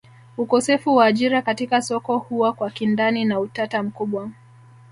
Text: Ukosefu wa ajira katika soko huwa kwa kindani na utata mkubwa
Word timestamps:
Ukosefu 0.37 0.95
wa 0.95 1.05
ajira 1.05 1.41
katika 1.41 1.81
soko 1.81 2.17
huwa 2.17 2.53
kwa 2.53 2.69
kindani 2.69 3.25
na 3.25 3.39
utata 3.39 3.83
mkubwa 3.83 4.29